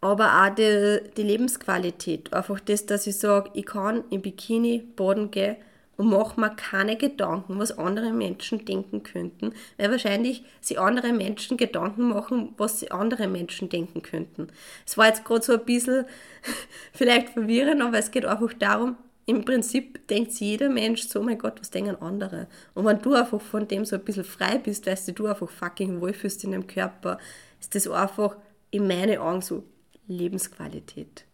[0.00, 2.32] aber auch die, die Lebensqualität.
[2.32, 5.56] Einfach das, dass ich sage, ich kann im Bikini baden gehen
[5.98, 11.56] und mache mir keine Gedanken, was andere Menschen denken könnten, weil wahrscheinlich sie andere Menschen
[11.56, 14.46] Gedanken machen, was sie andere Menschen denken könnten.
[14.86, 16.06] Es war jetzt gerade so ein bisschen
[16.92, 21.60] vielleicht verwirrend, aber es geht einfach darum, im Prinzip denkt jeder Mensch so, mein Gott,
[21.60, 22.46] was denken andere?
[22.74, 25.50] Und wenn du einfach von dem so ein bisschen frei bist, weißt du, du einfach
[25.50, 27.18] fucking wohlfühlst in deinem Körper,
[27.60, 28.36] ist das einfach
[28.70, 29.64] in meinen Augen so
[30.06, 31.24] Lebensqualität.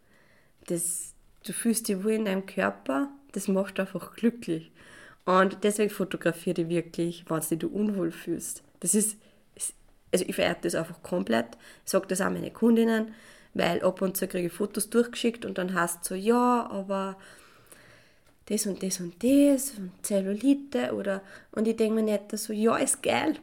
[0.66, 1.12] Das,
[1.46, 4.70] du fühlst dich wohl in deinem Körper, das macht einfach glücklich.
[5.24, 8.62] Und deswegen fotografiere ich wirklich, wenn du dich unwohl fühlst.
[8.80, 9.16] Das ist,
[10.12, 11.46] also ich verehre das einfach komplett.
[11.84, 13.14] Ich sage das auch meine Kundinnen,
[13.54, 17.16] weil ab und zu kriege ich Fotos durchgeschickt und dann hast du so, ja, aber
[18.46, 22.76] das und das und das und Zellulite oder und ich denke mir nicht so, ja,
[22.76, 23.36] ist geil,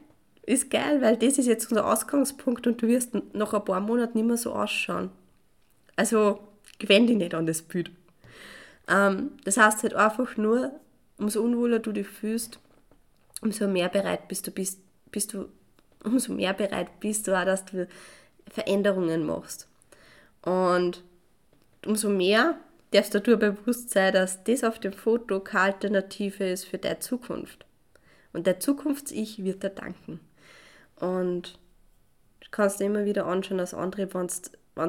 [0.43, 4.17] ist geil, weil das ist jetzt unser Ausgangspunkt und du wirst nach ein paar Monaten
[4.17, 5.10] nicht mehr so ausschauen.
[5.95, 6.39] Also
[6.77, 7.91] gewöhn dich nicht an das Bild.
[8.91, 10.71] Ähm, das heißt halt einfach nur,
[11.17, 12.60] umso unwohler du dich fühlst,
[13.41, 14.80] umso mehr bereit bist du, bist,
[15.12, 15.47] bist du,
[16.04, 17.88] umso mehr bereit bist du auch, dass du
[18.49, 19.67] Veränderungen machst.
[20.41, 21.04] Und
[21.86, 22.58] umso mehr
[22.91, 26.99] darfst du dir bewusst sein, dass das auf dem Foto keine Alternative ist für deine
[26.99, 27.65] Zukunft.
[28.34, 30.19] Und der Zukunfts-Ich wird dir danken.
[30.97, 31.60] Und
[32.41, 34.27] du kannst dir immer wieder anschauen als andere, wenn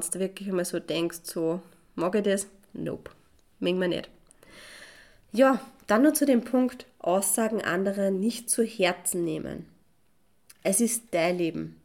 [0.00, 1.62] du wirklich einmal so denkst, so,
[1.94, 2.48] mag ich das?
[2.72, 3.10] Nope.
[3.64, 4.11] Wir nicht.
[5.33, 9.66] Ja, dann nur zu dem Punkt, Aussagen anderer nicht zu Herzen nehmen.
[10.62, 11.81] Es ist dein Leben.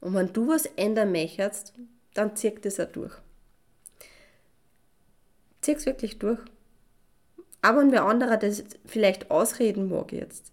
[0.00, 1.74] Und wenn du was ändern möchtest,
[2.14, 3.12] dann zieh das auch durch
[5.66, 6.38] zieh es wirklich durch.
[7.60, 10.52] Aber wenn wer anderer das vielleicht ausreden mag jetzt,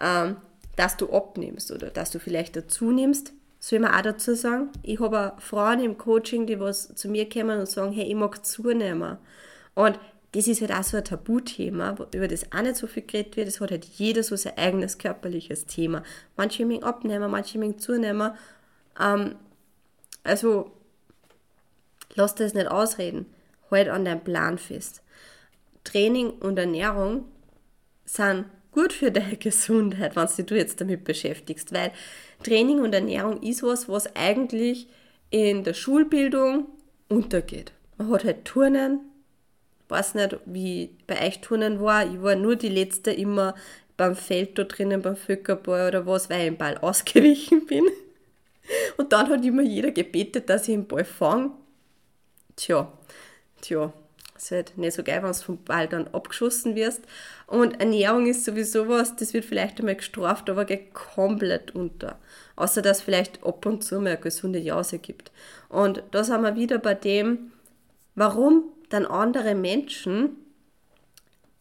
[0.00, 0.36] ähm,
[0.76, 5.00] dass du abnimmst oder dass du vielleicht dazu nimmst, soll man auch dazu sagen, ich
[5.00, 9.18] habe Frauen im Coaching, die was zu mir kommen und sagen, hey, ich mag zunehmen.
[9.80, 9.98] Und
[10.32, 13.48] das ist halt auch so ein Tabuthema, über das auch nicht so viel geredet wird.
[13.48, 16.02] Es hat halt jeder so sein eigenes körperliches Thema.
[16.36, 18.32] Manche mögen abnehmen, manche mögen zunehmen.
[19.00, 19.34] Ähm,
[20.22, 20.70] also,
[22.14, 23.26] lass das nicht ausreden
[23.70, 25.02] halt an deinem Plan fest.
[25.84, 27.24] Training und Ernährung
[28.04, 31.92] sind gut für deine Gesundheit, wenn du jetzt damit beschäftigst, weil
[32.42, 34.88] Training und Ernährung ist was, was eigentlich
[35.30, 36.66] in der Schulbildung
[37.08, 37.72] untergeht.
[37.96, 39.00] Man hat halt Turnen,
[39.90, 42.04] weiß nicht, wie bei euch Turnen war.
[42.04, 43.54] Ich war nur die letzte immer
[43.96, 47.84] beim Feld da drinnen, beim Völkerball oder was, weil ich im Ball ausgewichen bin.
[48.96, 51.50] Und dann hat immer jeder gebetet, dass ich den Ball fange.
[52.56, 52.92] Tja,
[53.60, 53.92] tja,
[54.36, 57.02] ist halt nicht so geil, wenn du vom Ball dann abgeschossen wirst.
[57.46, 62.18] Und Ernährung ist sowieso was, das wird vielleicht einmal gestraft, aber geht komplett unter.
[62.56, 65.30] Außer dass es vielleicht ab und zu mal eine gesunde Jause gibt.
[65.68, 67.52] Und da sind wir wieder bei dem,
[68.14, 70.36] warum dann andere Menschen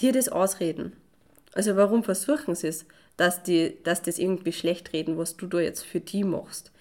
[0.01, 0.93] dir das ausreden.
[1.53, 2.85] Also warum versuchen sie es,
[3.17, 6.71] dass, die, dass das irgendwie schlecht reden, was du da jetzt für die machst.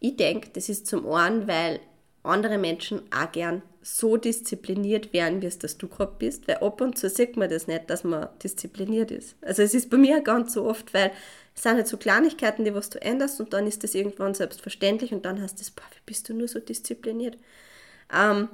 [0.00, 1.80] Ich denke, das ist zum einen, weil
[2.22, 6.80] andere Menschen auch gern so diszipliniert werden, wie es das du gerade bist, weil ab
[6.80, 9.36] und zu sieht man das nicht, dass man diszipliniert ist.
[9.42, 11.10] Also es ist bei mir ganz so oft, weil
[11.54, 15.12] es sind halt so Kleinigkeiten, die was du änderst und dann ist das irgendwann selbstverständlich
[15.12, 17.36] und dann hast du das, boah, wie bist du nur so diszipliniert?
[18.14, 18.48] Ähm,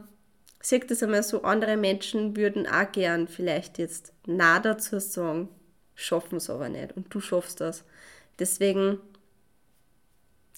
[0.68, 5.48] sieht das einmal so, andere Menschen würden auch gern vielleicht jetzt nah dazu sagen,
[5.94, 7.84] schaffen es aber nicht und du schaffst das.
[8.38, 9.00] Deswegen,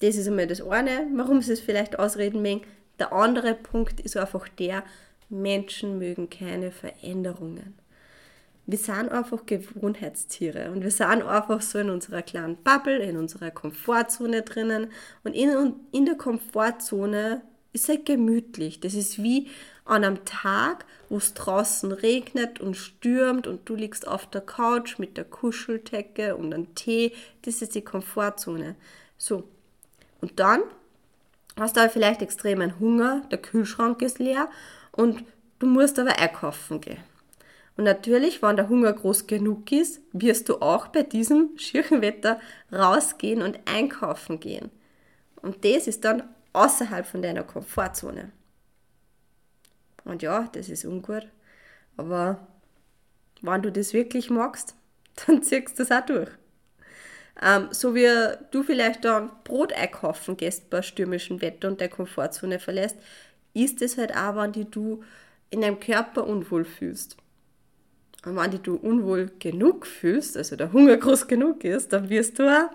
[0.01, 2.61] das ist einmal das eine, warum sie es vielleicht ausreden mögen,
[2.99, 4.83] der andere Punkt ist einfach der,
[5.29, 7.73] Menschen mögen keine Veränderungen.
[8.67, 13.49] Wir sind einfach Gewohnheitstiere und wir sind einfach so in unserer kleinen Bubble, in unserer
[13.49, 14.91] Komfortzone drinnen.
[15.23, 17.41] Und in, in der Komfortzone
[17.73, 18.79] ist es gemütlich.
[18.81, 19.47] Das ist wie
[19.85, 24.99] an einem Tag, wo es draußen regnet und stürmt und du liegst auf der Couch
[24.99, 27.13] mit der Kuscheldecke und einem Tee.
[27.41, 28.75] Das ist die Komfortzone.
[29.17, 29.43] So.
[30.21, 30.61] Und dann
[31.59, 34.49] hast du aber vielleicht extremen Hunger, der Kühlschrank ist leer
[34.91, 35.23] und
[35.59, 37.03] du musst aber einkaufen gehen.
[37.77, 42.39] Und natürlich, wenn der Hunger groß genug ist, wirst du auch bei diesem schirchen Wetter
[42.71, 44.69] rausgehen und einkaufen gehen.
[45.41, 48.31] Und das ist dann außerhalb von deiner Komfortzone.
[50.05, 51.27] Und ja, das ist ungut.
[51.97, 52.47] Aber
[53.41, 54.75] wenn du das wirklich magst,
[55.25, 56.29] dann ziehst du das auch durch.
[57.41, 58.07] Ähm, so wie
[58.51, 62.97] du vielleicht dann Brot einkaufen gehst bei stürmischem Wetter und der Komfortzone verlässt,
[63.53, 65.03] ist es halt auch, wenn die du
[65.49, 67.17] in deinem Körper unwohl fühlst.
[68.25, 72.37] Und wenn dich du unwohl genug fühlst, also der Hunger groß genug ist, dann wirst
[72.37, 72.69] du auch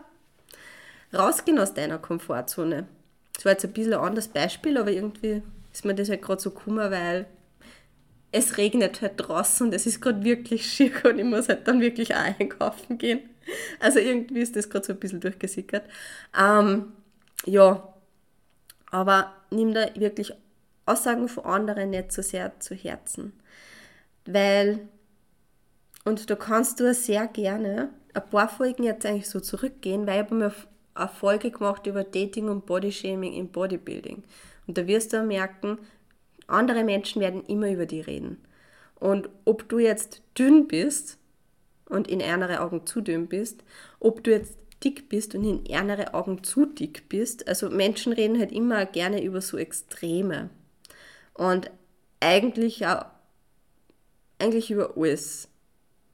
[1.17, 2.89] rausgehen aus deiner Komfortzone.
[3.35, 5.43] Das war jetzt ein bisschen ein anderes Beispiel, aber irgendwie
[5.77, 7.27] ist mir das halt gerade so kummer, weil
[8.33, 11.83] es regnet halt draußen und es ist gerade wirklich schier und ich muss halt dann
[11.83, 13.21] wirklich auch einkaufen gehen.
[13.79, 15.85] Also irgendwie ist das gerade so ein bisschen durchgesickert.
[16.39, 16.93] Ähm,
[17.45, 17.95] ja,
[18.91, 20.33] aber nimm da wirklich
[20.87, 23.35] Aussagen von anderen nicht so sehr zu Herzen.
[24.25, 24.89] Weil,
[26.07, 30.25] und da kannst du sehr gerne ein paar Folgen jetzt eigentlich so zurückgehen, weil ich
[30.25, 30.53] habe mir
[30.95, 34.25] eine Folge gemacht über Dating und Bodyshaming im Bodybuilding.
[34.67, 35.79] Und da wirst du merken,
[36.47, 38.39] andere Menschen werden immer über die reden.
[38.99, 41.19] Und ob du jetzt dünn bist
[41.89, 43.63] und in ärmere Augen zu dünn bist,
[44.01, 48.39] ob du jetzt dick bist und in ärmere Augen zu dick bist, also Menschen reden
[48.39, 50.51] halt immer gerne über so Extreme.
[51.35, 51.71] Und
[52.21, 53.05] eigentlich auch,
[54.39, 55.49] eigentlich über alles.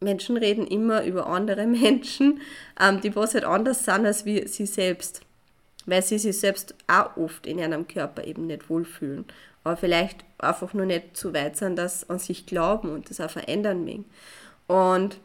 [0.00, 2.40] Menschen reden immer über andere Menschen,
[2.80, 5.22] ähm, die was halt anders sind als wie sie selbst.
[5.86, 9.24] Weil sie sich selbst auch oft in ihrem Körper eben nicht wohlfühlen.
[9.64, 13.30] Aber vielleicht einfach nur nicht zu weit sind, dass an sich glauben und das auch
[13.30, 14.04] verändern mögen.
[14.66, 15.18] Und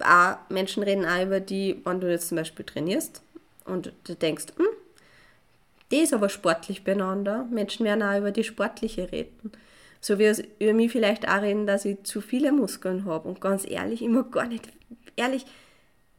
[0.00, 3.22] auch Menschen reden auch über die, wenn du jetzt zum Beispiel trainierst
[3.64, 4.66] und du denkst, hm,
[5.90, 7.46] die ist aber sportlich beieinander.
[7.50, 9.52] Menschen werden auch über die sportliche reden.
[10.00, 13.28] So wie es über mich vielleicht auch reden, dass ich zu viele Muskeln habe.
[13.28, 14.68] Und ganz ehrlich, immer gar nicht,
[15.16, 15.44] ehrlich,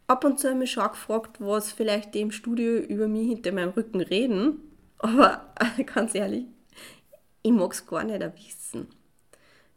[0.10, 3.52] ab und zu habe ich schon gefragt, was vielleicht die im Studio über mich hinter
[3.52, 4.60] meinem Rücken reden.
[4.98, 5.54] Aber
[5.94, 6.46] ganz ehrlich,
[7.44, 8.88] ich mag es gar nicht wissen.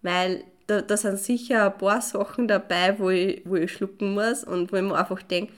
[0.01, 4.43] Weil da, da sind sicher ein paar Sachen dabei, wo ich, wo ich schlucken muss
[4.43, 5.53] und wo ich mir einfach denke,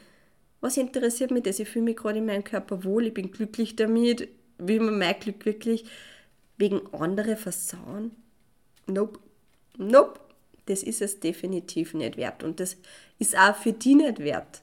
[0.60, 1.60] was interessiert mich das?
[1.60, 5.18] Ich fühle mich gerade in meinem Körper wohl, ich bin glücklich damit, will man mein
[5.20, 5.84] Glück wirklich
[6.56, 8.12] wegen andere versauen?
[8.87, 9.20] Nope.
[9.76, 10.20] Nope.
[10.66, 12.42] Das ist es definitiv nicht wert.
[12.42, 12.78] Und das
[13.18, 14.62] ist auch für die nicht wert,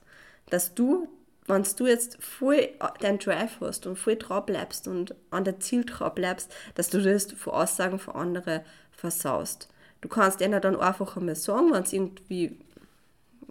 [0.51, 1.07] dass du,
[1.47, 5.83] wenn du jetzt voll deinen Drive hast und voll drauf bleibst und an der Ziel
[5.83, 8.61] drauf bleibst, dass du das vor Aussagen von anderen
[8.91, 9.67] versaust.
[10.01, 12.59] Du kannst ihnen dann einfach einmal sagen, wenn sie irgendwie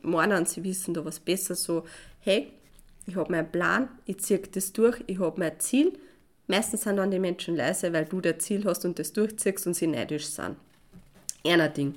[0.03, 1.85] meinen, sie wissen da was besser, so,
[2.21, 2.53] hey,
[3.07, 5.99] ich habe meinen Plan, ich ziehe das durch, ich habe mein Ziel.
[6.47, 9.75] Meistens sind dann die Menschen leise, weil du das Ziel hast und das durchziehst und
[9.75, 10.57] sie neidisch sind.
[11.45, 11.95] Einer Ding.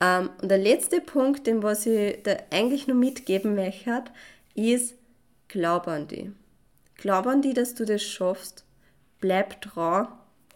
[0.00, 4.04] Ähm, und der letzte Punkt, den was ich da eigentlich nur mitgeben möchte,
[4.54, 4.94] ist,
[5.48, 6.32] glaub an die.
[6.96, 8.64] Glaub an die, dass du das schaffst.
[9.20, 10.08] Bleib dran,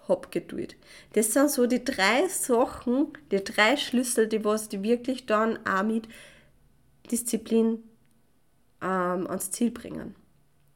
[0.08, 0.76] hab Geduld.
[1.14, 5.82] Das sind so die drei Sachen, die drei Schlüssel, die was die wirklich dann auch
[5.82, 6.08] mit
[7.10, 7.82] Disziplin
[8.80, 10.14] ähm, ans Ziel bringen.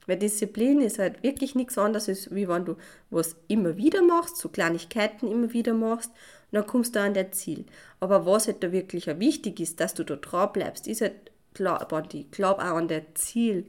[0.07, 2.77] Weil Disziplin ist halt wirklich nichts anderes, wie wenn du
[3.11, 6.13] was immer wieder machst, so Kleinigkeiten immer wieder machst
[6.53, 7.67] dann kommst du an dein Ziel.
[8.01, 11.15] Aber was halt da wirklich wichtig ist, dass du da dran bleibst, ist halt,
[11.55, 13.67] glaub an die, glaub auch an dein Ziel.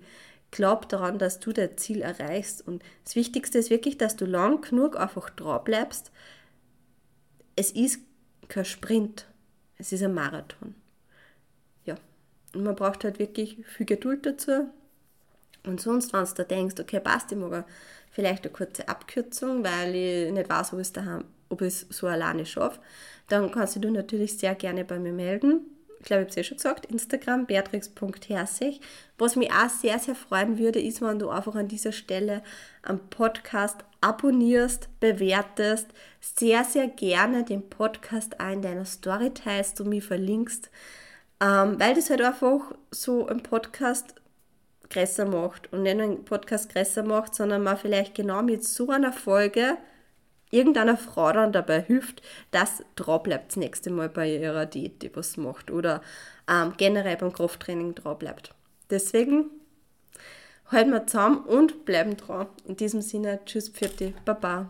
[0.51, 2.65] Glaub daran, dass du dein Ziel erreichst.
[2.65, 6.11] Und das Wichtigste ist wirklich, dass du lang genug einfach dran bleibst.
[7.55, 7.99] Es ist
[8.47, 9.25] kein Sprint,
[9.77, 10.75] es ist ein Marathon.
[12.57, 14.67] Und man braucht halt wirklich viel Geduld dazu.
[15.65, 17.65] Und sonst, wenn du da denkst, okay, passt, ich mag
[18.09, 22.07] vielleicht eine kurze Abkürzung, weil ich nicht weiß, ich es, daheim, ob ich es so
[22.07, 22.79] alleine schaffe,
[23.27, 25.61] dann kannst du natürlich sehr gerne bei mir melden.
[25.99, 28.79] Ich glaube, ich habe es ja schon gesagt, Instagram, beatrix.herzig.
[29.17, 32.43] Was mich auch sehr, sehr freuen würde, ist, wenn du einfach an dieser Stelle
[32.83, 35.87] am Podcast abonnierst, bewertest,
[36.21, 40.69] sehr, sehr gerne den Podcast auch in deiner Story teilst und mich verlinkst.
[41.41, 44.15] Ähm, weil das halt einfach so ein Podcast
[44.89, 48.89] größer macht und nicht nur ein Podcast größer macht, sondern man vielleicht genau mit so
[48.89, 49.77] einer Folge
[50.51, 55.15] irgendeiner Frau dann dabei hilft, dass drauf bleibt das nächste Mal bei ihrer Diät, die
[55.15, 56.01] was macht oder
[56.49, 58.53] ähm, generell beim Krafttraining drauf bleibt.
[58.89, 59.49] Deswegen
[60.67, 62.47] halten wir zusammen und bleiben dran.
[62.65, 64.69] In diesem Sinne, tschüss, Pfirti, Baba.